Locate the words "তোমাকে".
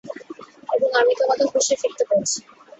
1.19-1.43